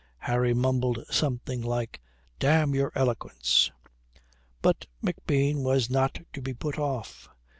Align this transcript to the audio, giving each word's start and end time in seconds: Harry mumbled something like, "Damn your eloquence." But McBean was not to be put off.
Harry 0.17 0.51
mumbled 0.51 1.05
something 1.11 1.61
like, 1.61 2.01
"Damn 2.39 2.73
your 2.73 2.91
eloquence." 2.95 3.69
But 4.63 4.87
McBean 5.03 5.61
was 5.61 5.91
not 5.91 6.19
to 6.33 6.41
be 6.41 6.55
put 6.55 6.79
off. 6.79 7.29